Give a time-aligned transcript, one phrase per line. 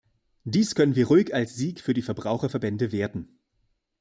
[0.45, 3.37] Dies können wir ruhig als Sieg für die Verbraucherverbände werten.